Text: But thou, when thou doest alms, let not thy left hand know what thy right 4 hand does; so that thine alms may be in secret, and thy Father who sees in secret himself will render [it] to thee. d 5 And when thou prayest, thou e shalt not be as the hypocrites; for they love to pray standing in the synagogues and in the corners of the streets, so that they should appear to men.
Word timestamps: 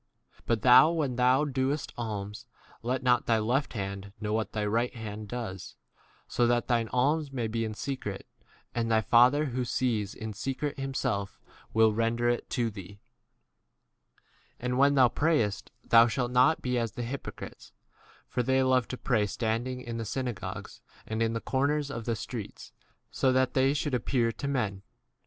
But 0.47 0.63
thou, 0.63 0.89
when 0.89 1.15
thou 1.15 1.45
doest 1.45 1.93
alms, 1.95 2.47
let 2.81 3.03
not 3.03 3.27
thy 3.27 3.37
left 3.37 3.73
hand 3.73 4.11
know 4.19 4.33
what 4.33 4.51
thy 4.53 4.65
right 4.65 4.91
4 4.91 4.99
hand 4.99 5.27
does; 5.27 5.75
so 6.27 6.47
that 6.47 6.67
thine 6.67 6.87
alms 6.87 7.31
may 7.31 7.45
be 7.45 7.63
in 7.63 7.75
secret, 7.75 8.25
and 8.73 8.89
thy 8.89 9.01
Father 9.01 9.45
who 9.53 9.63
sees 9.63 10.15
in 10.15 10.33
secret 10.33 10.79
himself 10.79 11.39
will 11.71 11.93
render 11.93 12.27
[it] 12.29 12.49
to 12.49 12.71
thee. 12.71 12.93
d 12.93 12.97
5 14.57 14.57
And 14.61 14.77
when 14.79 14.95
thou 14.95 15.07
prayest, 15.07 15.69
thou 15.83 16.07
e 16.07 16.09
shalt 16.09 16.31
not 16.31 16.63
be 16.63 16.79
as 16.79 16.93
the 16.93 17.03
hypocrites; 17.03 17.71
for 18.27 18.41
they 18.41 18.63
love 18.63 18.87
to 18.87 18.97
pray 18.97 19.27
standing 19.27 19.81
in 19.81 19.97
the 19.97 20.03
synagogues 20.05 20.81
and 21.05 21.21
in 21.21 21.33
the 21.33 21.39
corners 21.41 21.91
of 21.91 22.05
the 22.05 22.15
streets, 22.15 22.71
so 23.11 23.31
that 23.31 23.53
they 23.53 23.71
should 23.75 23.93
appear 23.93 24.31
to 24.31 24.47
men. 24.47 24.81